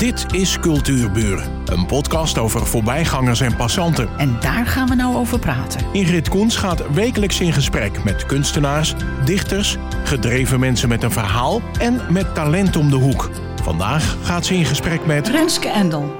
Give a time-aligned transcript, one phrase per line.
[0.00, 4.08] Dit is Cultuurburen, een podcast over voorbijgangers en passanten.
[4.18, 5.86] En daar gaan we nou over praten.
[5.92, 8.94] Ingrid Koens gaat wekelijks in gesprek met kunstenaars,
[9.24, 13.30] dichters, gedreven mensen met een verhaal en met talent om de hoek.
[13.62, 16.16] Vandaag gaat ze in gesprek met Renske Endel.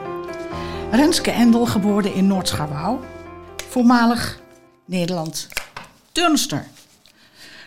[0.91, 3.01] Renske Endel, geboren in Noord-Scharwouw,
[3.71, 4.41] voormalig
[4.85, 5.49] Nederland,
[6.13, 6.67] turnster.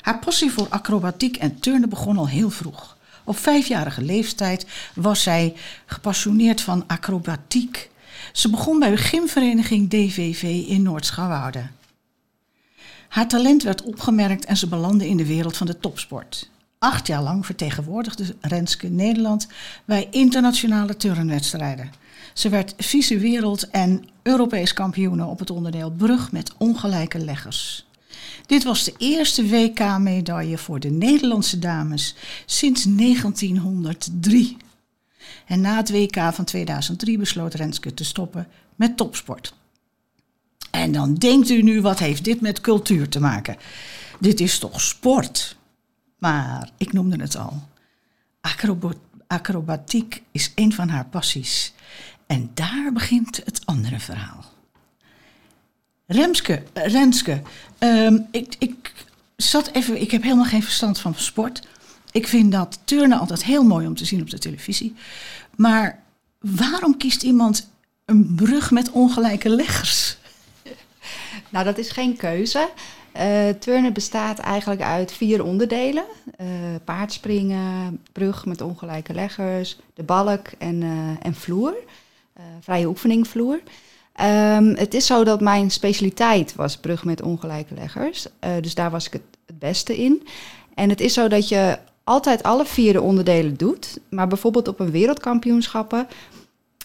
[0.01, 2.92] Haar passie voor acrobatiek en turnen begon al heel vroeg.
[3.23, 4.65] Op vijfjarige leeftijd
[4.95, 5.53] was zij
[5.85, 7.89] gepassioneerd van acrobatiek.
[8.33, 11.63] Ze begon bij de gymvereniging DVV in Noord-Scharwoude.
[13.09, 16.49] Haar talent werd opgemerkt en ze belandde in de wereld van de topsport.
[16.79, 19.47] Acht jaar lang vertegenwoordigde Renske Nederland
[19.85, 21.91] bij internationale turnwedstrijden.
[22.33, 27.85] Ze werd vice-wereld en Europees kampioene op het onderdeel brug met ongelijke leggers.
[28.45, 32.15] Dit was de eerste WK-medaille voor de Nederlandse dames
[32.45, 34.57] sinds 1903.
[35.45, 39.53] En na het WK van 2003 besloot Renske te stoppen met topsport.
[40.71, 43.57] En dan denkt u nu, wat heeft dit met cultuur te maken?
[44.19, 45.57] Dit is toch sport?
[46.17, 47.61] Maar ik noemde het al.
[49.27, 51.73] Acrobatiek is een van haar passies.
[52.27, 54.52] En daar begint het andere verhaal.
[56.05, 57.41] Remske, Renske,
[57.77, 58.93] ehm, ik, ik
[59.35, 61.67] zat even, ik heb helemaal geen verstand van sport.
[62.11, 64.95] Ik vind dat turnen altijd heel mooi om te zien op de televisie.
[65.55, 65.99] Maar
[66.39, 67.69] waarom kiest iemand
[68.05, 70.17] een brug met ongelijke leggers?
[71.49, 72.69] Nou, dat is geen keuze.
[73.17, 76.03] Uh, turnen bestaat eigenlijk uit vier onderdelen:
[76.41, 76.47] uh,
[76.83, 81.75] paardspringen, brug met ongelijke leggers, de balk en, uh, en vloer.
[82.59, 83.59] vrije oefening vloer.
[84.21, 88.27] Um, het is zo dat mijn specialiteit was brug met ongelijke leggers.
[88.61, 90.27] dus daar was ik het, het beste in.
[90.73, 93.99] En het is zo dat je altijd alle vier de onderdelen doet.
[94.09, 96.07] Maar bijvoorbeeld op een wereldkampioenschappen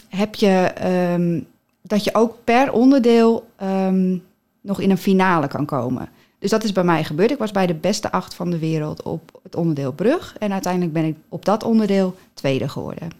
[0.08, 0.72] heb je
[1.14, 1.46] um,
[1.82, 4.24] dat je ook per onderdeel um,
[4.60, 6.08] nog in een finale kan komen.
[6.38, 7.30] Dus dat is bij mij gebeurd.
[7.30, 10.36] Ik was bij de beste acht van de wereld op het onderdeel brug.
[10.38, 13.10] En uiteindelijk ben ik op dat onderdeel tweede geworden.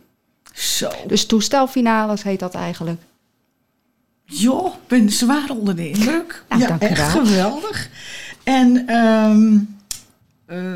[0.53, 0.91] Zo.
[1.07, 3.01] Dus toestelfinales heet dat eigenlijk.
[4.31, 6.45] Joh, ik ben zwaar onder de indruk.
[6.49, 7.25] Nou, ja, echt wel.
[7.25, 7.89] geweldig.
[8.43, 9.77] En um,
[10.47, 10.75] uh,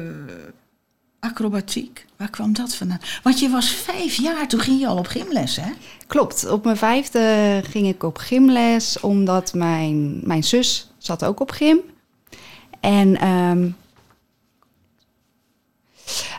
[1.21, 3.01] acrobatiek, waar kwam dat vandaan?
[3.23, 5.71] Want je was vijf jaar, toen ging je al op gymles, hè?
[6.07, 11.51] Klopt, op mijn vijfde ging ik op gymles, omdat mijn, mijn zus zat ook op
[11.51, 11.79] gym.
[12.81, 13.77] En um,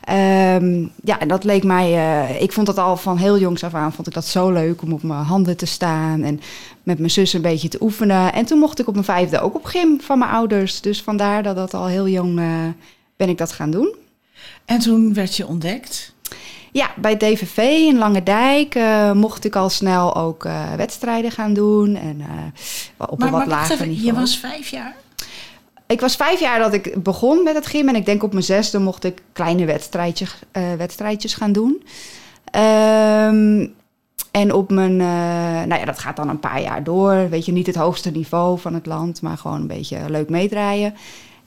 [0.09, 1.91] um, ja, dat leek mij.
[1.93, 4.81] Uh, ik vond dat al van heel jongs af aan vond ik dat zo leuk
[4.81, 6.41] om op mijn handen te staan en
[6.83, 8.33] met mijn zus een beetje te oefenen.
[8.33, 10.81] En toen mocht ik op mijn vijfde ook op gym van mijn ouders.
[10.81, 12.45] Dus vandaar dat dat al heel jong uh,
[13.15, 13.95] ben ik dat gaan doen.
[14.65, 16.13] En toen werd je ontdekt?
[16.71, 20.47] Ja, bij DVV in Lange Dijk uh, mocht ik al snel ook
[20.77, 21.95] wedstrijden gaan doen.
[21.95, 22.21] En
[22.97, 24.05] op maar, een wat lager niveau.
[24.05, 24.95] Je was vijf jaar?
[25.93, 27.89] Ik was vijf jaar dat ik begon met het gym.
[27.89, 30.39] En ik denk op mijn zesde mocht ik kleine wedstrijdjes,
[30.77, 31.83] wedstrijdjes gaan doen.
[32.55, 33.73] Um,
[34.31, 34.97] en op mijn,
[35.67, 37.29] nou ja, dat gaat dan een paar jaar door.
[37.29, 40.95] Weet je, niet het hoogste niveau van het land, maar gewoon een beetje leuk meedraaien.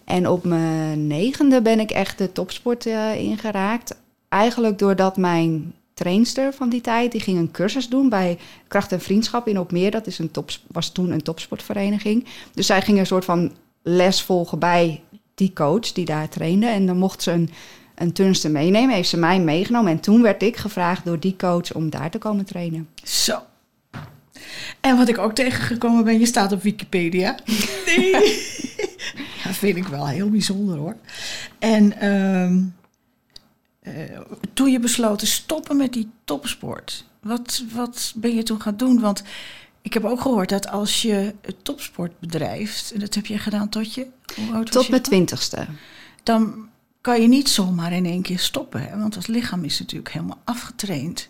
[0.04, 4.00] En op mijn negende ben ik echt de topsport uh, ingeraakt.
[4.28, 9.00] Eigenlijk doordat mijn trainster van die tijd, die ging een cursus doen bij Kracht en
[9.00, 9.90] Vriendschap in Opmeer.
[9.90, 12.26] Dat is een top, was toen een topsportvereniging.
[12.54, 13.52] Dus zij ging een soort van
[13.88, 15.02] les volgen bij
[15.34, 16.66] die coach die daar trainde.
[16.66, 17.50] En dan mocht ze een,
[17.94, 19.92] een turnster meenemen, heeft ze mij meegenomen.
[19.92, 22.88] En toen werd ik gevraagd door die coach om daar te komen trainen.
[23.02, 23.42] Zo.
[24.80, 27.34] En wat ik ook tegengekomen ben, je staat op Wikipedia.
[27.86, 28.10] Nee.
[29.44, 30.96] ja, vind ik wel heel bijzonder hoor.
[31.58, 32.75] En um,
[33.82, 33.92] uh,
[34.54, 39.00] toen je besloot te stoppen met die topsport, wat, wat ben je toen gaan doen?
[39.00, 39.22] Want
[39.86, 43.94] ik heb ook gehoord dat als je topsport bedrijft, en dat heb je gedaan tot
[43.94, 45.00] je, Tot mijn dan?
[45.00, 45.66] twintigste.
[46.22, 46.69] Dan
[47.00, 48.98] kan je niet zomaar in één keer stoppen, hè?
[48.98, 51.28] want het lichaam is natuurlijk helemaal afgetraind.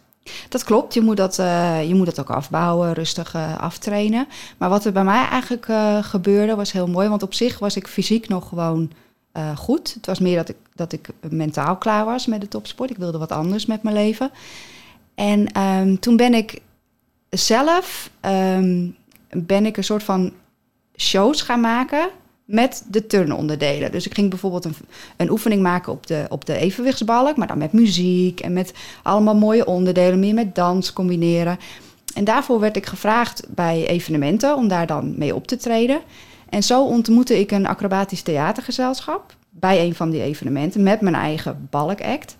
[0.48, 4.26] Dat klopt, je moet dat, uh, je moet dat ook afbouwen, rustig uh, aftrainen.
[4.56, 7.76] Maar wat er bij mij eigenlijk uh, gebeurde was heel mooi, want op zich was
[7.76, 8.90] ik fysiek nog gewoon
[9.56, 9.94] goed.
[9.94, 12.90] Het was meer dat ik, dat ik mentaal klaar was met de topsport.
[12.90, 14.30] Ik wilde wat anders met mijn leven.
[15.14, 16.60] En um, toen ben ik
[17.38, 18.96] zelf um,
[19.30, 20.32] ben ik een soort van
[20.96, 22.08] shows gaan maken
[22.44, 23.92] met de turnonderdelen.
[23.92, 24.74] Dus ik ging bijvoorbeeld een,
[25.16, 28.72] een oefening maken op de, op de evenwichtsbalk, maar dan met muziek en met
[29.02, 31.58] allemaal mooie onderdelen, meer met dans combineren.
[32.14, 36.00] En daarvoor werd ik gevraagd bij evenementen om daar dan mee op te treden.
[36.48, 41.68] En zo ontmoette ik een acrobatisch theatergezelschap bij een van die evenementen met mijn eigen
[41.70, 42.36] balkact.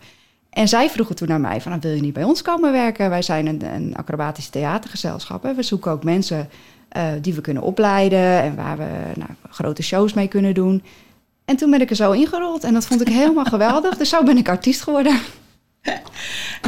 [0.57, 3.11] En zij vroegen toen naar mij van, wil je niet bij ons komen werken?
[3.11, 5.43] Wij zijn een, een acrobatisch theatergezelschap.
[5.43, 5.55] Hè?
[5.55, 6.49] We zoeken ook mensen
[6.97, 10.83] uh, die we kunnen opleiden en waar we nou, grote shows mee kunnen doen.
[11.45, 13.97] En toen ben ik er zo ingerold en dat vond ik helemaal geweldig.
[13.97, 15.19] Dus zo ben ik artiest geworden.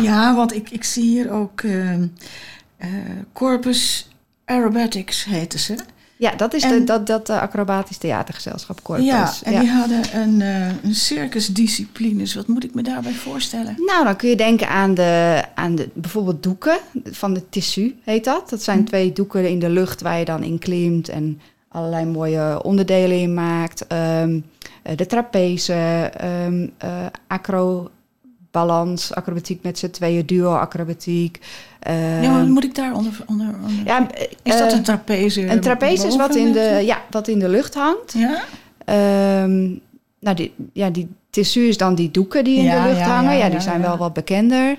[0.03, 2.07] Ja, want ik, ik zie hier ook uh, uh,
[3.33, 4.09] Corpus
[4.45, 5.77] Aerobatics heten ze.
[6.19, 9.05] Ja, dat is de, dat, dat uh, acrobatisch theatergezelschap Corpus.
[9.05, 12.35] Ja, en die hadden een, uh, een circusdisciplines.
[12.35, 13.75] Wat moet ik me daarbij voorstellen?
[13.77, 18.25] Nou, dan kun je denken aan, de, aan de, bijvoorbeeld doeken van de tissu, heet
[18.25, 18.51] dat.
[18.51, 18.85] Dat zijn hm.
[18.85, 23.35] twee doeken in de lucht waar je dan in klimt en allerlei mooie onderdelen in
[23.35, 23.85] maakt.
[24.23, 24.45] Um,
[24.97, 26.13] de trapeze,
[26.47, 27.91] um, uh, acro
[28.51, 31.41] balans, acrobatiek met z'n tweeën, duo-acrobatiek.
[31.89, 33.13] Uh, ja, wat moet ik daar onder...
[33.27, 33.47] onder,
[33.85, 34.07] Ja,
[34.43, 35.47] is dat een trapeze?
[35.47, 38.15] Een trapeze is wat in, de, ja, wat in de lucht hangt.
[38.17, 38.43] Ja?
[39.43, 39.81] Um,
[40.19, 43.37] nou, die, ja, die tissu is dan die doeken die in de lucht hangen.
[43.37, 44.79] Ja, die zijn wel wat bekender.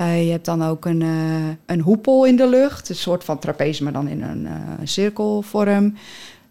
[0.00, 2.88] Uh, je hebt dan ook een, uh, een hoepel in de lucht.
[2.88, 4.48] Een soort van trapeze, maar dan in een
[4.82, 5.94] cirkelvorm.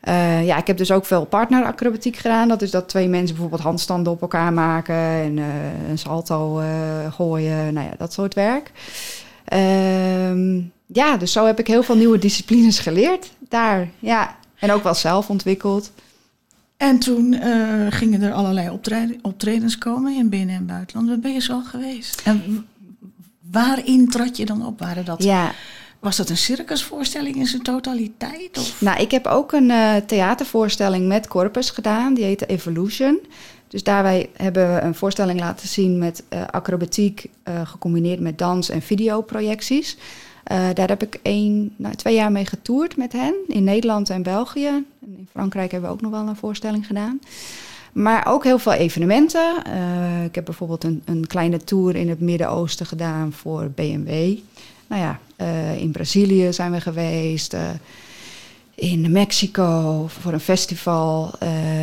[0.07, 2.47] Uh, ja, ik heb dus ook veel partneracrobatiek gedaan.
[2.47, 5.45] Dat is dat twee mensen bijvoorbeeld handstanden op elkaar maken en uh,
[5.89, 7.73] een salto uh, gooien.
[7.73, 8.71] Nou ja, dat soort werk.
[9.45, 13.89] Ehm, ja, dus zo heb ik heel veel nieuwe disciplines geleerd daar.
[14.00, 15.91] Ja, en ook wel zelf ontwikkeld.
[16.77, 17.35] En toen
[17.89, 18.79] gingen er allerlei
[19.21, 21.07] optredens komen in binnen- en buitenland.
[21.07, 22.21] Waar ben je zo geweest?
[22.25, 22.65] En
[23.51, 24.79] waarin trad je dan op?
[24.79, 25.23] Waren dat...
[25.23, 25.51] Ja.
[26.03, 28.57] Was dat een circusvoorstelling in zijn totaliteit?
[28.57, 28.81] Of?
[28.81, 32.13] Nou, ik heb ook een uh, theatervoorstelling met Corpus gedaan.
[32.13, 33.19] Die heette Evolution.
[33.67, 38.69] Dus daarbij hebben we een voorstelling laten zien met uh, acrobatiek uh, gecombineerd met dans
[38.69, 39.97] en videoprojecties.
[40.73, 44.67] daar heb ik één, nou, twee jaar mee getoerd met hen in Nederland en België.
[44.67, 44.85] En
[45.17, 47.19] in Frankrijk hebben we ook nog wel een voorstelling gedaan.
[47.94, 49.55] Maar ook heel veel evenementen.
[50.25, 54.38] ik heb bijvoorbeeld een, een kleine tour in het Midden-Oosten gedaan voor BMW.
[54.88, 57.53] Nou ja, uh, in Brazilië zijn we geweest.
[57.53, 57.69] Uh,
[58.75, 61.31] in Mexico voor een festival.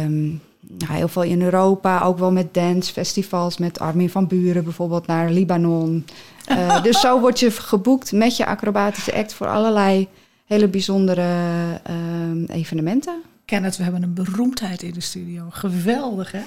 [0.04, 3.58] Um, nou, heel veel in Europa, ook wel met dancefestivals.
[3.58, 6.06] Met Armin van Buren bijvoorbeeld naar Libanon.
[6.50, 10.08] Uh, dus zo word je geboekt met je acrobatische act voor allerlei
[10.46, 11.22] hele bijzondere
[11.90, 13.22] uh, evenementen.
[13.44, 15.46] Kenneth, we hebben een beroemdheid in de studio.
[15.50, 16.42] Geweldig, hè?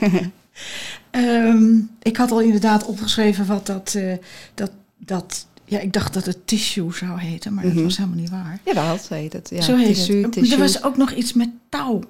[1.48, 4.14] um, ik had al inderdaad opgeschreven wat dat, uh,
[4.54, 7.84] dat, dat ja, ik dacht dat het tissue zou heten, maar dat mhm.
[7.84, 8.60] was helemaal niet waar.
[8.66, 9.50] Ja, dat heet het.
[9.50, 9.62] Ja.
[9.62, 10.32] Zo heet tissue, het.
[10.32, 10.54] Tissue.
[10.54, 12.02] Er was ook nog iets met touw.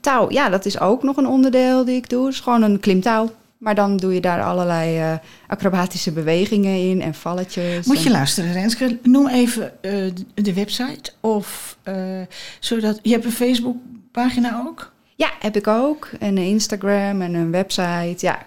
[0.00, 2.24] Touw, ja, dat is ook nog een onderdeel die ik doe.
[2.24, 3.34] Het is gewoon een klimtouw.
[3.58, 7.86] Maar dan doe je daar allerlei uh, acrobatische bewegingen in en valletjes.
[7.86, 8.98] Moet je luisteren, Renske.
[9.02, 11.12] Noem even uh, de website.
[11.20, 12.20] Of uh,
[12.60, 12.98] zodat.
[13.02, 14.92] Je hebt een Facebook-pagina ook?
[15.14, 16.10] Ja, heb ik ook.
[16.18, 18.16] En een Instagram en een website.
[18.18, 18.46] Ja.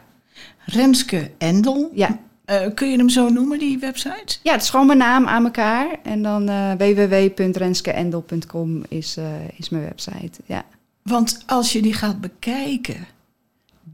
[0.66, 1.92] Renske Endel.
[1.94, 2.20] Ja.
[2.50, 4.38] Uh, kun je hem zo noemen, die website?
[4.44, 6.00] Ja, het is gewoon mijn naam aan elkaar.
[6.04, 9.26] En dan uh, www.renskeendel.com is, uh,
[9.58, 10.42] is mijn website.
[10.46, 10.66] Ja.
[11.02, 13.08] Want als je die gaat bekijken,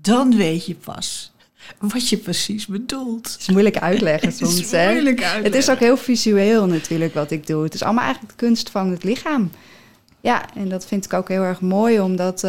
[0.02, 1.34] dan weet je pas
[1.80, 3.32] wat je precies bedoelt.
[3.32, 4.58] Het is moeilijk uitleggen soms.
[4.58, 5.44] het is moeilijk uitleggen.
[5.44, 7.64] Het is ook heel visueel natuurlijk wat ik doe.
[7.64, 9.52] Het is allemaal eigenlijk de kunst van het lichaam.
[10.22, 12.44] Ja, en dat vind ik ook heel erg mooi, omdat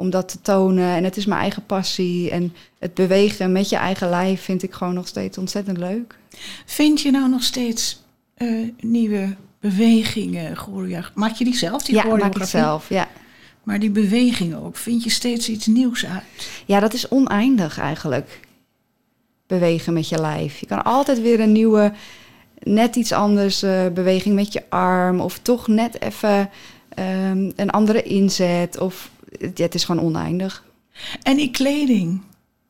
[0.00, 0.94] om dat te tonen.
[0.96, 2.30] En het is mijn eigen passie.
[2.30, 6.18] En het bewegen met je eigen lijf vind ik gewoon nog steeds ontzettend leuk.
[6.64, 8.02] Vind je nou nog steeds
[8.38, 10.56] uh, nieuwe bewegingen?
[11.14, 11.82] Maak je die zelf?
[11.82, 13.08] Die ja, maak ik zelf, ja.
[13.62, 16.62] Maar die bewegingen ook, vind je steeds iets nieuws uit?
[16.66, 18.40] Ja, dat is oneindig eigenlijk.
[19.46, 20.58] Bewegen met je lijf.
[20.58, 21.92] Je kan altijd weer een nieuwe,
[22.58, 25.20] net iets anders uh, beweging met je arm.
[25.20, 26.50] Of toch net even
[26.98, 28.78] um, een andere inzet.
[28.78, 30.64] Of ja, het is gewoon oneindig.
[31.22, 32.22] En die kleding?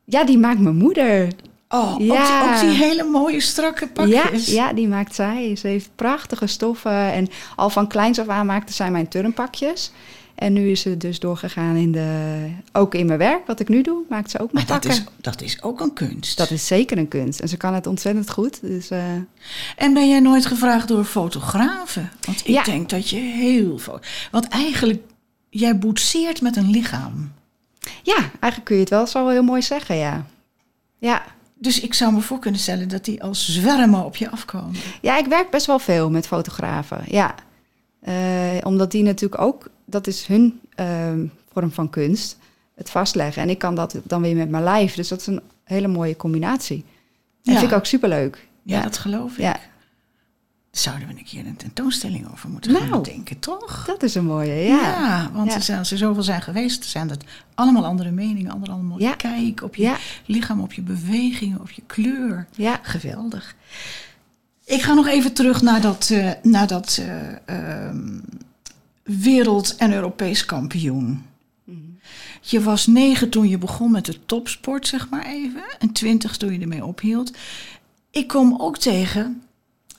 [0.05, 1.29] Ja, die maakt mijn moeder.
[1.69, 2.55] Oh, ja.
[2.55, 4.47] ook, die, hele mooie strakke pakjes.
[4.47, 5.57] Ja, ja, die maakt zij.
[5.57, 7.12] Ze heeft prachtige stoffen.
[7.12, 9.93] En al van kleins af aan maakte zij mijn turnpakjes.
[10.40, 13.83] En nu is ze dus doorgegaan in de, ook in mijn werk, wat ik nu
[13.83, 16.37] doe, maakt ze ook mijn maar dat is, dat is ook een kunst.
[16.37, 17.40] Dat is zeker een kunst.
[17.40, 18.61] En ze kan het ontzettend goed.
[18.61, 19.05] Dus, uh...
[19.76, 22.11] En ben jij nooit gevraagd door fotografen?
[22.26, 24.00] Want ik denk dat je heel veel...
[24.31, 25.02] Want eigenlijk
[25.50, 27.33] jij boetseert met een lichaam.
[28.02, 30.26] Ja, eigenlijk kun je het wel zo heel mooi zeggen, ja.
[30.99, 31.23] Ja.
[31.54, 34.80] Dus ik zou me voor kunnen stellen dat die als zwermen op je afkomen.
[35.00, 37.35] Ja, ik werk best wel veel met fotografen, ja.
[38.09, 38.14] Uh,
[38.62, 41.12] omdat die natuurlijk ook, dat is hun uh,
[41.52, 42.38] vorm van kunst,
[42.75, 43.42] het vastleggen.
[43.42, 44.95] En ik kan dat dan weer met mijn lijf.
[44.95, 46.85] Dus dat is een hele mooie combinatie.
[47.42, 47.61] Dat ja.
[47.61, 48.49] vind ik ook superleuk.
[48.62, 49.38] Ja, ja, dat geloof ik.
[49.38, 49.61] Ja.
[50.70, 53.04] Zouden we een keer een tentoonstelling over moeten gaan Nou.
[53.04, 53.84] denken, toch?
[53.86, 55.30] Dat is een mooie, ja.
[55.34, 55.54] want Ja.
[55.54, 57.24] er zijn- als er zoveel zijn geweest, zijn dat
[57.54, 59.14] allemaal andere meningen, andere allemaal Ja.
[59.14, 59.96] kijk op je Ja.
[60.26, 62.46] lichaam, op je bewegingen, op je kleur.
[62.56, 62.78] Ja.
[62.82, 63.54] Geweldig.
[64.64, 68.18] Ik ga nog even terug naar dat, eh, naar dat eh, ehm,
[69.02, 71.22] wereld- en Europees kampioen.
[72.40, 75.62] Je was negen toen je begon met de topsport, zeg maar even.
[75.78, 77.32] En twintig toen je ermee ophield.
[78.10, 79.42] Ik kom ook tegen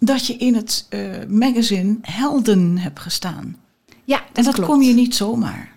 [0.03, 3.55] dat je in het eh, magazine Helden hebt gestaan.
[4.03, 4.70] Ja, En dat klopt.
[4.70, 5.70] kom je niet zomaar.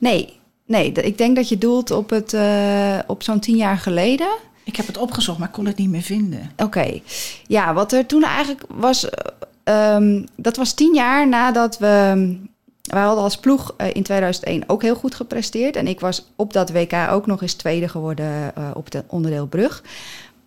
[0.00, 4.28] Nee, nee, ik denk dat je doelt op, het, eh, op zo'n tien jaar geleden.
[4.64, 6.50] Ik heb het opgezocht, maar kon het niet meer vinden.
[6.56, 7.00] Oké,
[7.46, 9.24] ja, wat er toen eigenlijk was, eh,
[9.64, 11.86] ehm, dat was tien jaar nadat we,
[12.82, 15.76] wij hadden als ploeg in 2001 ook heel goed gepresteerd.
[15.76, 19.82] En ik was op dat WK ook nog eens tweede geworden op het onderdeel brug.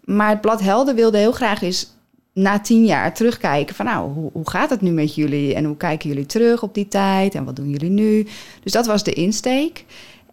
[0.04, 1.96] Maar het blad Helden wilde heel graag eens
[2.38, 5.56] na tien jaar terugkijken van nou, hoe, hoe gaat het nu met jullie?
[5.56, 7.36] En hoe kijken jullie terug op die tijd?
[7.36, 8.28] En wat doen jullie nu?
[8.64, 9.86] Dus dat was de insteek.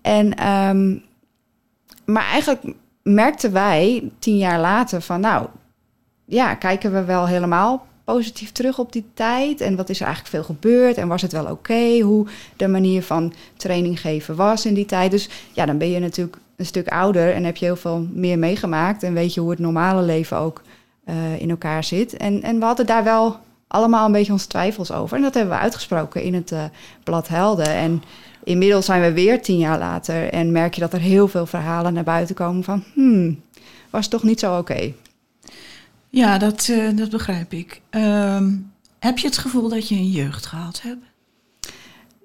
[0.02, 0.96] En, ehm,
[2.04, 2.62] maar eigenlijk
[3.02, 5.46] merkten wij tien jaar later van nou,
[6.24, 9.60] ja, kijken we wel helemaal positief terug op die tijd?
[9.60, 10.96] En wat is er eigenlijk veel gebeurd?
[10.96, 15.10] En was het wel oké hoe de manier van training geven was in die tijd?
[15.10, 18.38] Dus ja, dan ben je natuurlijk een stuk ouder en heb je heel veel meer
[18.38, 19.02] meegemaakt.
[19.02, 20.62] En weet je hoe het normale leven ook
[21.04, 22.16] eh, in elkaar zit.
[22.16, 25.16] En, en we hadden daar wel allemaal een beetje onze twijfels over.
[25.16, 26.64] En dat hebben we uitgesproken in het eh,
[27.04, 27.74] blad Helden.
[27.74, 28.02] En
[28.44, 31.94] inmiddels zijn we weer tien jaar later en merk je dat er heel veel verhalen
[31.94, 32.84] naar buiten komen van...
[32.94, 33.42] Hmm,
[33.90, 34.92] was toch niet zo oké?
[36.10, 37.80] Ja, dat, eh, dat begrijp ik.
[37.90, 38.56] Ehm,
[38.98, 41.04] heb je het gevoel dat je een jeugd gehad hebt?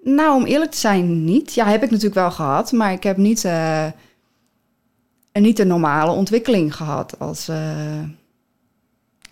[0.03, 1.53] Nou, om eerlijk te zijn, niet.
[1.53, 3.93] Ja, heb ik natuurlijk wel gehad, maar ik heb niet, een,
[5.31, 7.49] niet een normale ontwikkeling gehad als,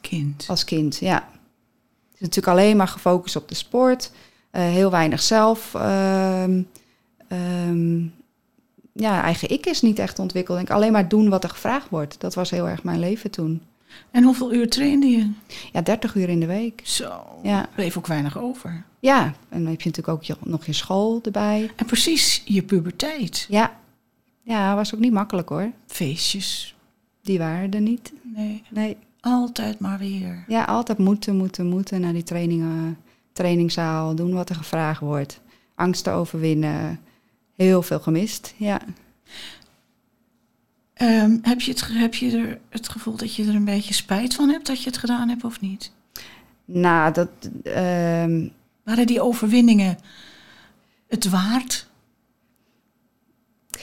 [0.09, 0.45] Kind.
[0.47, 0.97] als kind.
[0.97, 1.15] Ja.
[1.15, 4.11] Het is natuurlijk alleen maar gefocust op de sport,
[4.51, 5.73] eh, heel weinig zelf.
[5.75, 6.61] ehm,
[7.27, 8.01] ehm,
[8.93, 10.59] ja, eigen ik is niet echt ontwikkeld.
[10.59, 12.19] Ik alleen maar doen wat er gevraagd wordt.
[12.19, 13.61] Dat was heel erg mijn leven toen.
[14.11, 15.31] En hoeveel uur trainde je?
[15.71, 16.81] Ja, 30 uur in de week.
[16.83, 17.69] Zo, Ja.
[17.75, 18.83] bleef ook weinig over.
[18.99, 21.71] Ja, en dan heb je natuurlijk ook je, nog je school erbij.
[21.75, 23.45] En precies je puberteit.
[23.49, 23.79] Ja.
[24.43, 25.71] Ja, was ook niet makkelijk hoor.
[25.87, 26.75] Feestjes.
[27.21, 28.13] Die waren er niet.
[28.35, 28.97] Nee, Nee.
[29.19, 30.43] Altijd maar weer.
[30.47, 32.97] Ja, altijd moeten, moeten, moeten naar die trainingen,
[33.31, 35.39] trainingszaal, doen wat er gevraagd wordt.
[35.75, 36.99] Angsten overwinnen.
[37.55, 38.81] Heel veel gemist, ja.
[40.93, 44.35] Ehm, heb, je het, heb je er het gevoel dat je er een beetje spijt
[44.35, 45.91] van hebt dat je het gedaan hebt of niet?
[46.65, 47.29] Nou, dat,
[47.63, 48.47] ehm,
[48.87, 49.97] Waren die overwinningen
[51.07, 51.87] het waard?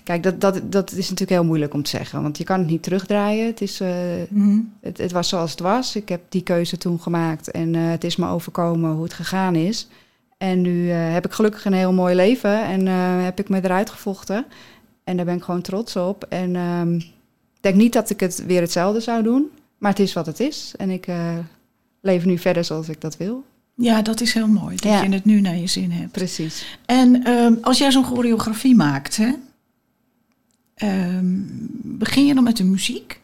[0.05, 2.23] Kijk, dat, dat, dat is natuurlijk heel moeilijk om te zeggen.
[2.23, 3.47] Want je kan het niet terugdraaien.
[3.47, 3.89] Het, is, eh,
[4.29, 4.59] Hm?
[4.81, 5.97] het, het was zoals het was.
[5.97, 9.55] Ik heb die keuze toen gemaakt en eh, het is me overkomen hoe het gegaan
[9.55, 9.89] is.
[10.39, 12.87] En nu eh, heb ik gelukkig een heel mooi leven en
[13.25, 14.45] heb ik me eruit gevochten.
[15.05, 16.25] En daar ben ik gewoon trots op.
[16.29, 20.13] En ehm, ik denk niet dat ik het weer hetzelfde zou doen, maar het is
[20.13, 20.75] wat het is.
[20.77, 21.07] En ik
[22.01, 23.45] leef nu verder zoals ik dat wil.
[23.77, 25.03] Ja, dat is heel mooi dat Ja.
[25.03, 26.13] je het nu naar je zin hebt.
[26.13, 26.79] Precies.
[26.87, 29.33] En ehm, als jij zo'n choreografie maakt, hè,
[30.75, 31.40] ehm,
[31.83, 33.21] begin je dan met de muziek?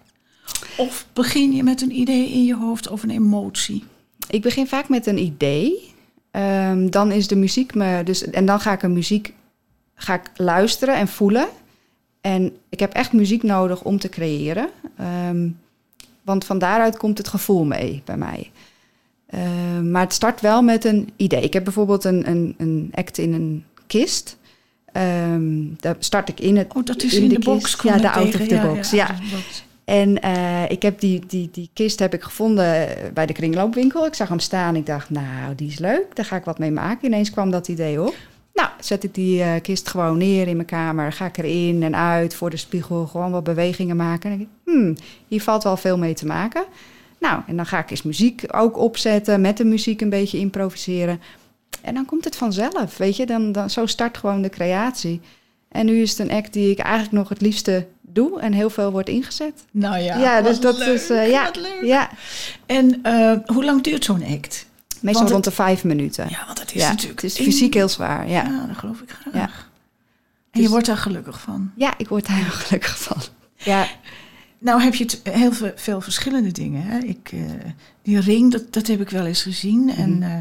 [0.76, 3.84] Of begin je met een idee in je hoofd of een emotie?
[4.28, 5.94] Ik begin vaak met een idee.
[6.30, 8.02] Ehm, dan is de muziek me.
[8.04, 9.34] Dus, en dan ga ik een muziek
[9.94, 11.48] ga ik luisteren en voelen.
[12.20, 14.68] En ik heb echt muziek nodig om te creëren.
[14.96, 15.48] Ehm,
[16.22, 18.50] want van daaruit komt het gevoel mee bij mij.
[19.82, 21.42] Maar het start wel met een idee.
[21.42, 24.38] Ik heb bijvoorbeeld een, een, een act in een kist.
[24.92, 25.42] Ehm,
[25.80, 26.74] daar start ik in het.
[26.74, 27.76] Oh, dat is in in, de de, box.
[27.76, 27.94] kist.
[27.94, 28.40] Ja, de out tegen.
[28.40, 29.14] of the box, ja.
[29.84, 34.06] En eh, ik heb die, die, die kist heb ik gevonden bij de kringloopwinkel.
[34.06, 34.76] Ik zag hem staan.
[34.76, 36.06] Ik dacht, nou, die is leuk.
[36.14, 37.06] Daar ga ik wat mee maken.
[37.06, 38.14] Ineens kwam dat idee op.
[38.54, 41.12] Nou, zet ik die eh, kist gewoon neer in mijn kamer.
[41.12, 43.06] Ga ik erin en uit voor de spiegel.
[43.06, 44.30] Gewoon wat bewegingen maken.
[44.30, 44.96] En denk ik, hmm,
[45.28, 46.64] hier valt wel veel mee te maken.
[47.20, 49.40] Nou, en dan ga ik eens muziek ook opzetten.
[49.40, 51.20] Met de muziek een beetje improviseren.
[51.82, 53.26] En dan komt het vanzelf, weet je.
[53.26, 55.20] Dan, dan, zo start gewoon de creatie.
[55.68, 58.40] En nu is het een act die ik eigenlijk nog het liefste doe.
[58.40, 59.64] En heel veel wordt ingezet.
[59.70, 61.82] Nou ja, Ja, dus dat leuk, is, eh, ja, leuk.
[61.84, 62.10] Ja,
[62.66, 64.66] En eh, hoe lang duurt zo'n act?
[65.00, 66.26] meestal Want rond de vijf minuten.
[66.28, 67.22] Ja, want het is Ja, natuurlijk...
[67.22, 68.42] het is fysiek heel zwaar, ja.
[68.42, 69.34] Ja, dat geloof ik graag.
[69.34, 69.50] Ja.
[69.50, 69.50] En
[70.50, 71.70] je Dus- wordt daar gelukkig van.
[71.76, 73.16] Ja, ik word daar heel gelukkig van.
[73.56, 73.86] Ja,
[74.60, 76.82] Nou heb je het heel veel, veel verschillende dingen.
[76.82, 76.98] Hè?
[76.98, 77.40] Ik, eh,
[78.02, 79.90] die ring, dat, dat heb ik wel eens gezien.
[79.96, 80.22] En Mhm.
[80.22, 80.36] eh,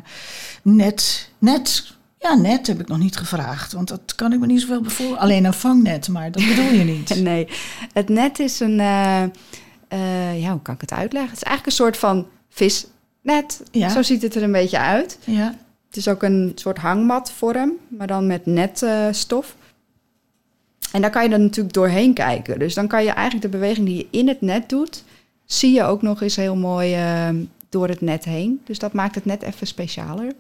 [0.61, 3.73] net, net, ja, net heb ik nog niet gevraagd.
[3.73, 5.17] Want dat kan ik me niet zoveel bevoor.
[5.17, 7.15] Alleen een vangnet, maar dat bedoel je niet.
[7.23, 7.47] nee.
[7.93, 8.79] Het net is een...
[8.79, 11.29] eh, ja, hoe kan ik het uitleggen?
[11.31, 12.85] Het is eigenlijk een soort van vis,
[13.21, 13.61] net.
[13.71, 13.89] Ja.
[13.89, 15.17] Zo ziet het er een beetje uit.
[15.23, 15.55] Ja.
[15.87, 19.55] Het is ook een soort hangmatvorm, maar dan met net eh, stof.
[20.91, 22.59] En daar kan je dan natuurlijk doorheen kijken.
[22.59, 25.03] Dus dan kan je eigenlijk de beweging die je in het net doet,
[25.45, 27.29] zie je ook nog eens heel mooi eh,
[27.69, 28.61] door het net heen.
[28.65, 30.31] Dus dat maakt het net even specialer.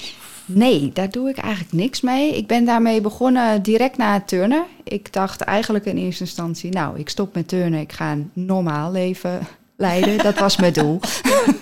[0.46, 2.36] Nee, daar doe ik eigenlijk niks mee.
[2.36, 4.64] Ik ben daarmee begonnen direct na het turnen.
[4.82, 8.92] Ik dacht eigenlijk in eerste instantie, nou, ik stop met turnen, ik ga een normaal
[8.92, 9.40] leven
[9.76, 10.18] leiden.
[10.18, 11.00] Dat was mijn doel.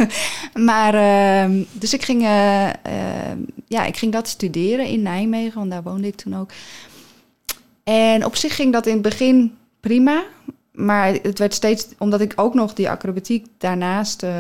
[0.71, 5.71] maar, ehm, dus ik ging, eh, ehm, ja, ik ging dat studeren in Nijmegen, want
[5.71, 6.51] daar woonde ik toen ook.
[7.85, 10.23] En op zich ging dat in het begin prima.
[10.73, 14.33] Maar het werd steeds, omdat ik ook nog die acrobatiek daarnaast eh,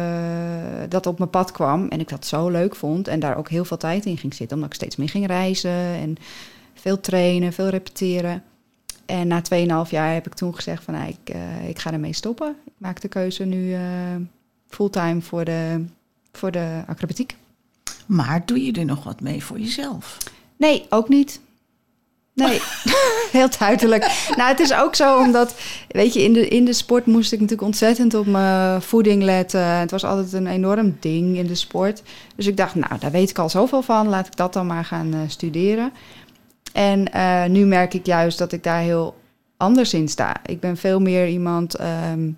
[0.88, 1.88] dat op mijn pad kwam.
[1.88, 3.08] En ik dat zo leuk vond.
[3.08, 4.56] En daar ook heel veel tijd in ging zitten.
[4.56, 5.70] Omdat ik steeds meer ging reizen.
[5.70, 6.16] En
[6.74, 8.42] veel trainen, veel repeteren.
[9.06, 9.42] En na
[9.84, 12.56] 2,5 jaar heb ik toen gezegd van nou, ik, eh, ik ga ermee stoppen.
[12.64, 13.80] Ik maak de keuze nu eh,
[14.68, 15.84] fulltime voor de,
[16.32, 17.36] voor de acrobatiek.
[18.06, 20.18] Maar doe je er nog wat mee voor jezelf?
[20.56, 21.40] Nee, ook niet.
[22.34, 22.60] Nee,
[23.38, 24.30] heel duidelijk.
[24.36, 25.54] Nou, het is ook zo omdat,
[25.88, 29.64] weet je, in de, in de sport moest ik natuurlijk ontzettend op mijn voeding letten.
[29.66, 32.02] Het was altijd een enorm ding in de sport.
[32.36, 34.08] Dus ik dacht, nou, daar weet ik al zoveel van.
[34.08, 35.92] Laat ik dat dan maar gaan eh, studeren.
[36.72, 39.14] En eh, nu merk ik juist dat ik daar heel
[39.56, 40.36] anders in sta.
[40.46, 41.74] Ik ben veel meer iemand.
[41.74, 42.30] ehm,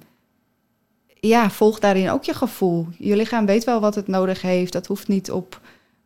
[1.20, 2.86] ja, volg daarin ook je gevoel.
[2.98, 4.72] Je lichaam weet wel wat het nodig heeft.
[4.72, 5.60] Dat hoeft niet op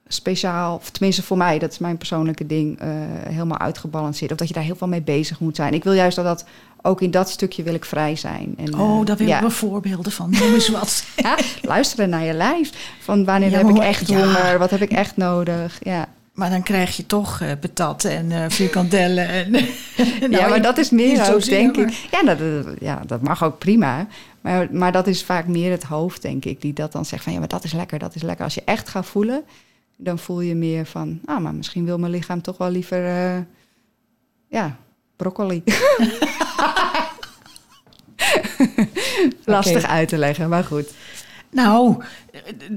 [0.08, 2.88] speciaal, of tenminste voor mij, dat is mijn persoonlijke ding, eh,
[3.28, 4.30] helemaal uitgebalanceerd.
[4.30, 5.74] Of dat je daar heel veel mee bezig moet zijn.
[5.74, 6.44] Ik wil juist dat dat
[6.82, 8.54] ook in dat stukje wil ik vrij zijn.
[8.58, 9.42] En, eh, Oh, daar willen ja.
[9.42, 10.30] we voorbeelden van.
[10.30, 11.04] Noem eens wat.
[11.16, 12.70] Ja, luisteren naar je lijf.
[13.00, 14.58] Van wanneer Ja, heb ik echt honger?
[14.58, 15.78] Wat heb ik echt nodig?
[15.82, 19.28] Ja, Maar dan krijg je toch eh patat en eh frikandellen.
[19.28, 19.52] En,
[20.30, 22.08] ja maar ik- dat is meer ook, denk maar- ik.
[22.10, 24.06] Ja dat, dat- ja, dat mag ook prima.
[24.40, 27.32] Maar, maar dat is vaak meer het hoofd, denk ik, die dat dan zegt van
[27.32, 28.44] ja, maar dat is lekker, dat is lekker.
[28.44, 29.42] Als je echt gaat voelen,
[30.00, 33.38] dan voel je meer van, ah, maar misschien wil mijn lichaam toch wel liever, eh,
[34.48, 34.76] ja,
[35.16, 35.62] broccoli.
[39.44, 40.90] Lastig uit te leggen, maar goed.
[41.50, 42.02] Nou,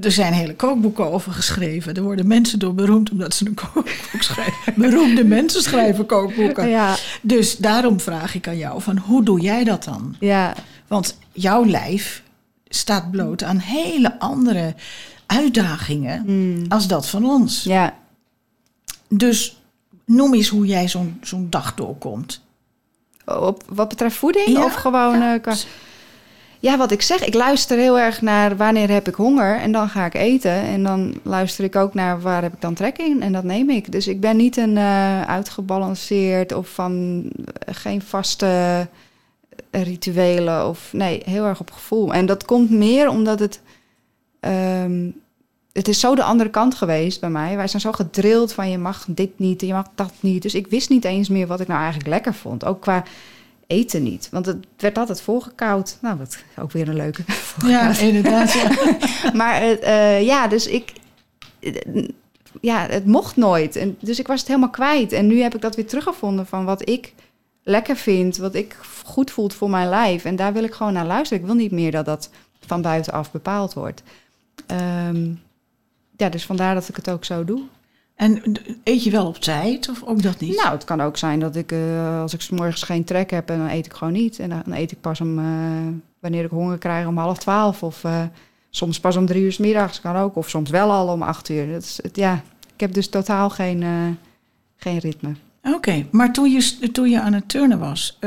[0.02, 1.94] er zijn hele kookboeken over geschreven.
[1.94, 4.74] Er worden mensen door beroemd omdat ze een kookboek schrijven.
[4.76, 6.68] Beroemde mensen schrijven kookboeken.
[6.68, 10.16] Ja, Dus daarom vraag ik aan jou van hoe doe jij dat dan?
[10.20, 10.54] ja,
[10.86, 12.22] Want jouw lijf
[12.68, 14.74] staat bloot aan hele andere
[15.36, 16.64] uitdagingen Hmm.
[16.68, 17.62] als dat van ons.
[17.62, 17.94] ja.
[19.08, 19.56] Dus
[20.04, 22.42] noem eens hoe jij zo'n zo'n dag doorkomt.
[23.26, 25.18] Op, wat betreft voeding Ja, of gewoon...
[25.18, 25.38] ja.
[25.40, 25.54] eh,
[26.60, 29.88] Ja, wat ik zeg, ik luister heel erg naar wanneer heb ik honger en dan
[29.88, 30.52] ga ik eten.
[30.52, 33.70] En dan luister ik ook naar waar heb ik dan trek in en dat neem
[33.70, 33.92] ik.
[33.92, 37.22] Dus ik ben niet een eh, uitgebalanceerd of van
[37.58, 38.86] eh, geen vaste
[39.70, 42.12] rituelen of nee, heel erg op gevoel.
[42.14, 43.60] En dat komt meer omdat het,
[44.82, 45.10] ehm,
[45.72, 47.56] het is zo de andere kant geweest bij mij.
[47.56, 50.42] Wij zijn zo gedrild van je mag dit niet en je mag dat niet.
[50.42, 52.64] Dus ik wist niet eens meer wat ik nou eigenlijk lekker vond.
[52.64, 53.04] Ook qua
[53.66, 54.28] eten niet.
[54.30, 55.98] Want het werd altijd volgekoud.
[56.00, 57.22] Nou, dat is ook weer een leuke.
[57.66, 58.52] Ja, inderdaad.
[58.52, 58.70] Ja.
[59.40, 60.92] Maar eh, ja, dus ik.
[62.60, 63.76] Ja, het mocht nooit.
[63.76, 65.12] En, dus ik was het helemaal kwijt.
[65.12, 67.14] En nu heb ik dat weer teruggevonden van wat ik
[67.62, 70.24] lekker vind, wat ik goed voelt voor mijn lijf.
[70.24, 71.42] En daar wil ik gewoon naar luisteren.
[71.42, 72.30] Ik wil niet meer dat dat
[72.66, 74.02] van buitenaf bepaald wordt.
[74.66, 75.34] Ehm,
[76.16, 77.62] ja, dus vandaar dat ik het ook zo doe.
[78.14, 78.42] En
[78.84, 80.56] eet je wel op tijd of ook dat niet?
[80.56, 83.50] Nou, het kan ook zijn dat ik, eh, als ik 's morgens geen trek heb,
[83.50, 84.38] en dan eet ik gewoon niet.
[84.38, 85.44] En dan eet ik pas om, eh,
[86.20, 87.82] wanneer ik honger krijg, om half twaalf.
[87.82, 88.22] Of eh,
[88.70, 90.36] soms pas om drie uur 's middags, kan ook.
[90.36, 91.72] Of soms wel al om acht uur.
[91.72, 92.42] Dat is het, ja,
[92.74, 93.84] ik heb dus totaal geen,
[94.76, 95.34] geen ritme.
[95.62, 98.18] Oké, maar toen je, toen je aan het turnen was,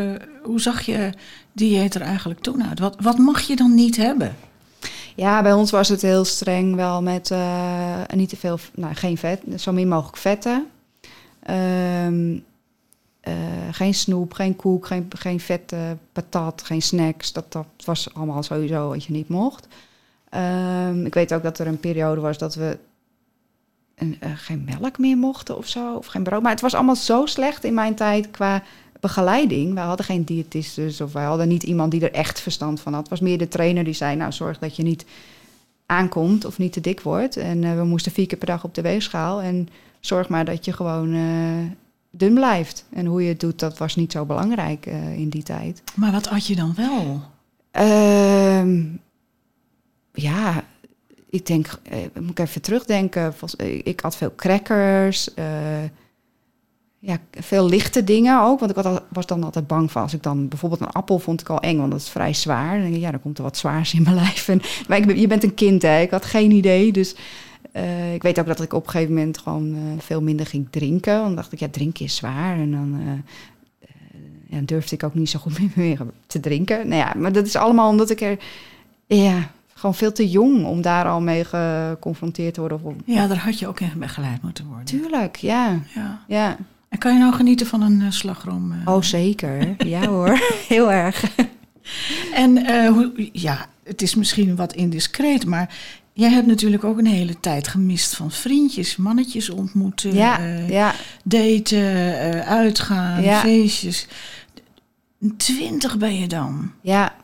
[0.43, 1.09] hoe zag je
[1.51, 2.79] dieet er eigenlijk toen uit?
[2.79, 4.35] Wat, wat mag je dan niet hebben?
[5.15, 9.17] Ja, bij ons was het heel streng wel met eh, niet te veel, nou geen
[9.17, 10.67] vet, zo min mogelijk vetten.
[11.39, 12.37] Ehm,
[13.21, 13.33] eh,
[13.71, 17.33] geen snoep, geen koek, geen, geen vette patat, geen snacks.
[17.33, 19.67] Dat, dat was allemaal sowieso wat je niet mocht.
[20.29, 22.77] Ehm, ik weet ook dat er een periode was dat we
[23.95, 26.41] en, eh, geen melk meer mochten of zo, of geen brood.
[26.41, 28.63] Maar het was allemaal zo slecht in mijn tijd qua
[29.05, 29.73] begeleiding.
[29.73, 33.01] Wij hadden geen diëtistes of wij hadden niet iemand die er echt verstand van had.
[33.01, 35.05] Het was meer de trainer die zei, nou zorg dat je niet
[35.85, 37.37] aankomt of niet te dik wordt.
[37.37, 39.41] En eh, we moesten vier keer per dag op de weegschaal.
[39.41, 39.67] En
[39.99, 41.77] zorg maar dat je gewoon eh,
[42.09, 42.85] dun blijft.
[42.93, 45.83] En hoe je het doet, dat was niet zo belangrijk eh, in die tijd.
[45.95, 47.21] Maar wat had je dan wel?
[47.71, 48.83] Ehm,
[50.13, 50.63] ja,
[51.29, 51.79] ik denk,
[52.19, 53.33] moet ik even terugdenken.
[53.83, 55.29] Ik had veel crackers.
[57.05, 58.59] Ja, veel lichte dingen ook.
[58.59, 61.49] Want ik was dan altijd bang van als ik dan bijvoorbeeld een appel vond ik
[61.49, 62.71] al eng, want dat is vrij zwaar.
[62.71, 64.47] Dan denk ik, ja, dan komt er wat zwaars in mijn lijf.
[64.47, 66.01] En, maar ik je bent een kind, hè?
[66.01, 66.91] Ik had geen idee.
[66.91, 67.15] Dus
[67.71, 70.67] eh, ik weet ook dat ik op een gegeven moment gewoon eh, veel minder ging
[70.69, 71.13] drinken.
[71.13, 72.57] Want dan dacht ik, ja, drinken is zwaar.
[72.57, 73.87] En dan eh,
[74.49, 76.87] ja, durfde ik ook niet zo goed meer te drinken.
[76.87, 78.37] Nou ja, maar dat is allemaal omdat ik er,
[79.05, 83.01] ja, gewoon veel te jong om daar al mee geconfronteerd te worden.
[83.05, 84.85] Ja, daar had je ook in begeleid moeten worden.
[84.85, 85.79] Tuurlijk, ja.
[85.95, 86.23] Ja.
[86.27, 86.57] ja.
[86.95, 88.71] En kan je nou genieten van een eh, slagroom?
[88.71, 88.93] eh?
[88.93, 89.75] Oh, zeker.
[89.87, 91.23] Ja hoor, heel erg.
[92.33, 95.75] En eh, hoe- ja, het is misschien wat indiscreet, maar
[96.13, 102.45] jij hebt natuurlijk ook een hele tijd gemist van vriendjes, mannetjes ontmoeten, Ja, ja, daten,
[102.45, 103.39] uitgaan, Ja.
[103.39, 104.07] feestjes.
[105.37, 106.71] Twintig ben je dan.
[106.81, 107.15] ja.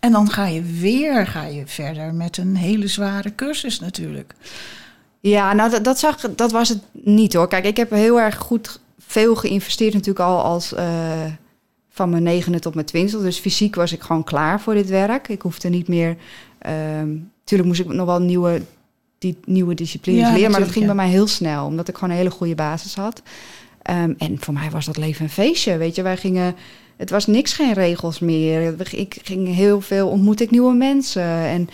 [0.00, 4.34] En dan ga je weer ga je verder met een hele zware cursus natuurlijk.
[5.30, 7.48] Ja, nou dat, dat, zag, dat was het niet hoor.
[7.48, 10.86] Kijk, ik heb heel erg goed veel geïnvesteerd natuurlijk al als eh,
[11.88, 13.22] van mijn negende tot mijn twintigste.
[13.22, 15.28] Dus fysiek was ik gewoon klaar voor dit werk.
[15.28, 16.16] Ik hoefde niet meer...
[16.58, 17.08] ehm
[17.44, 18.62] tuurlijk moest ik nog wel nieuwe,
[19.18, 20.50] die, nieuwe disciplines Ja, leren.
[20.50, 20.94] Maar dat ging ja.
[20.94, 21.66] bij mij heel snel.
[21.66, 23.22] Omdat ik gewoon een hele goede basis had.
[23.82, 25.76] Ehm, en voor mij was dat leven een feestje.
[25.76, 26.54] Weet je, wij gingen...
[26.96, 28.74] Het was niks, geen regels meer.
[28.90, 31.22] Ik ging heel veel, ontmoette ik nieuwe mensen.
[31.22, 31.68] En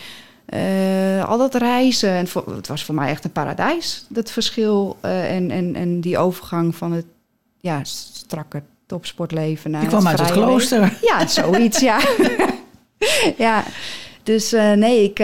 [0.51, 2.09] eh, al dat reizen.
[2.09, 4.05] En voor- het was voor mij echt een paradijs.
[4.09, 7.05] Dat verschil eh, en, en, en die overgang van het
[7.59, 10.57] ja, strakke topsportleven naar Je kwam uit het vrije leven.
[10.57, 10.97] klooster.
[11.01, 11.99] Ja, zoiets, ja.
[13.37, 13.63] ja,
[14.23, 15.19] dus eh, nee, ik,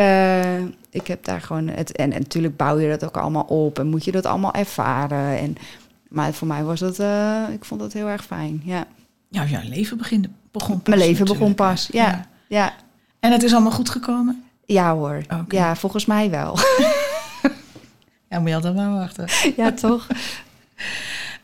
[0.89, 1.67] ik heb daar gewoon...
[1.67, 4.53] Het, en, en natuurlijk bouw je dat ook allemaal op en moet je dat allemaal
[4.53, 5.37] ervaren.
[5.37, 5.55] En,
[6.09, 6.99] maar voor mij was dat...
[7.51, 8.87] ik vond dat heel erg fijn, ja.
[9.29, 12.27] Ja, jouw leven begin, begon pas Mijn leven begon pas, ja.
[12.47, 12.73] Ja,
[13.19, 14.43] En het is allemaal goed gekomen?
[14.67, 15.21] Ja hoor.
[15.47, 16.57] Ja, volgens mij wel.
[18.29, 19.27] Ja, moet je altijd maar wachten.
[19.55, 20.07] ja, toch?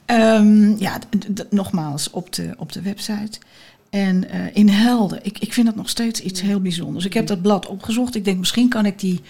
[0.06, 1.00] Ehm, ja,
[1.50, 3.40] nogmaals op de, op de website.
[3.90, 7.06] En eh, in Helden, ik, ik vind dat nog steeds iets heel bijzonders.
[7.06, 8.16] Ik heb dat blad opgezocht.
[8.16, 9.22] Ik denk, misschien kan ik die,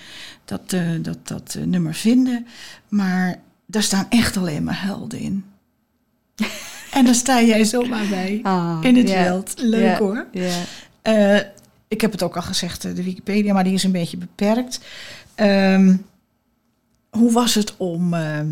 [0.46, 2.48] dat, eh, dat, dat eh, nummer vinden.
[2.88, 5.46] Maar daar staan echt alleen maar helden in.
[6.92, 8.40] en daar sta jij zomaar bij.
[8.44, 9.54] Ah, in het veld.
[9.58, 10.28] Leuk hoor.
[10.32, 10.56] Ja.
[11.94, 14.80] Ik heb het ook al gezegd, eh, de Wikipedia, maar die is een beetje beperkt.
[15.36, 15.96] Ehm,
[17.10, 18.48] hoe was het om, ehm,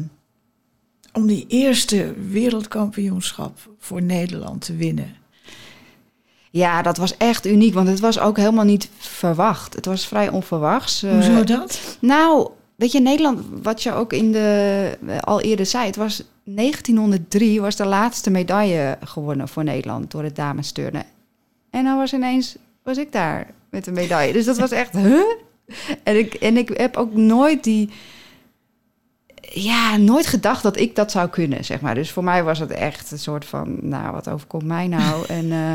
[1.13, 5.19] om die eerste wereldkampioenschap voor Nederland te winnen?
[6.51, 9.73] ja, dat was echt uniek, want het was ook helemaal niet verwacht.
[9.73, 11.03] Het was vrij onverwachts.
[11.03, 11.97] Eh, Hoezo dat?
[11.99, 16.23] Nou, weet je, Nederland, wat je ook in de, eh, al eerder zei, het was
[16.43, 21.05] 1903 was de laatste medaille gewonnen voor Nederland door het damesturnen.
[21.69, 24.33] En dan was ineens, was ik daar met een medaille.
[24.33, 25.21] Dus dat was echt, huh?
[26.03, 27.89] En ik, en ik heb ook nooit die,
[29.41, 31.95] ja, nooit gedacht dat ik dat zou kunnen, zeg maar.
[31.95, 35.25] Dus voor mij was het echt een soort van, nou, wat overkomt mij nou?
[35.39, 35.73] En eh,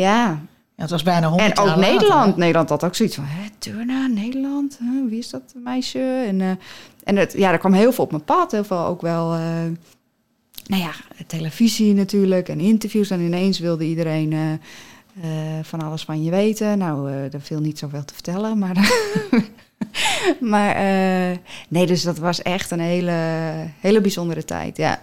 [0.00, 0.40] ja,
[0.76, 2.32] Ja, het was bijna 100 en ook later, Nederland.
[2.34, 2.38] hè?
[2.38, 4.78] Nederland had ook zoiets van, hè, turnen, Nederland?
[4.80, 6.24] Huh, wie is dat meisje?
[6.26, 6.50] En, eh,
[7.04, 8.52] en het, ja, er kwam heel veel op mijn pad.
[8.52, 9.40] Heel veel ook wel, eh,
[10.66, 10.90] nou ja,
[11.26, 13.10] televisie natuurlijk en interviews.
[13.10, 14.60] En ineens wilde iedereen
[15.22, 15.28] eh,
[15.62, 16.78] van alles van je weten.
[16.78, 18.76] Nou, eh er viel niet zoveel te vertellen, maar...
[20.40, 21.36] maar eh,
[21.68, 23.12] nee, dus dat was echt een hele,
[23.80, 24.76] hele bijzondere tijd.
[24.76, 25.02] Ja,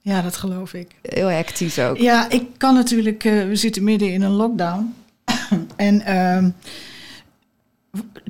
[0.00, 0.88] Ja, dat geloof ik.
[1.02, 1.96] heel hectisch ook.
[1.96, 4.94] Ja, ik kan natuurlijk, we zitten midden in een lockdown.
[5.76, 6.50] en ehm,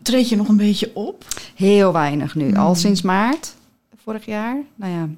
[0.03, 1.25] treed je nog een beetje op?
[1.57, 2.57] Heel weinig nu.
[2.57, 2.75] Al Hmm.
[2.75, 3.55] sinds maart
[4.05, 4.57] vorig jaar.
[4.75, 5.09] Nou ja,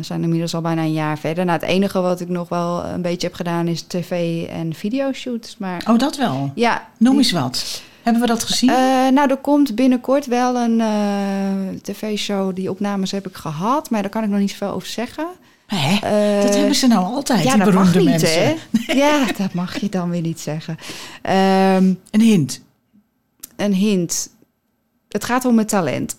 [0.00, 1.44] zijn inmiddels al bijna een jaar verder.
[1.44, 5.56] Nou, het enige wat ik nog wel een beetje heb gedaan is tv- en videoshoots.
[5.58, 6.50] Maar Oh, dat wel.
[6.54, 7.82] ja, Noem eens wat.
[8.02, 8.68] Hebben we dat gezien?
[8.70, 8.76] Eh,
[9.12, 12.54] nou, er komt binnenkort wel een eh, tv-show.
[12.54, 15.26] Die opnames heb ik gehad, maar daar kan ik nog niet zoveel over zeggen.
[15.66, 15.94] Hè?
[16.36, 18.42] Eh, dat hebben ze nou altijd, ja, die dat mag beroemde niet, mensen.
[18.46, 18.54] hè?
[19.04, 20.76] Ja, dat mag je dan weer niet zeggen.
[21.22, 22.60] Ehm, Een hint.
[23.56, 24.28] een hint.
[25.08, 26.16] Het gaat om het talent.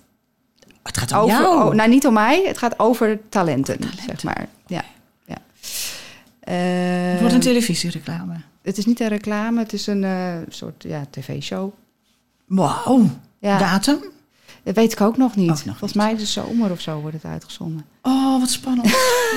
[0.86, 1.65] Het gaat om Over, jou.
[1.69, 2.43] oh, nou, niet om mij.
[2.48, 4.04] Het gaat over talenten, Talenten.
[4.06, 4.48] zeg maar.
[4.67, 4.84] Ja,
[5.26, 5.38] ja.
[6.39, 8.34] het wordt Eh, een televisiereclame.
[8.62, 11.71] het is niet een reclame, het is een eh, soort ja, tv-show.
[12.45, 13.10] Wauw.
[13.39, 13.58] Ja.
[13.58, 14.00] Datum?
[14.65, 15.49] Dat weet ik ook nog niet.
[15.49, 16.04] Ook nog Volgens niet.
[16.04, 17.86] mij de zomer of zo wordt het uitgezonden.
[18.01, 18.89] Oh, wat spannend.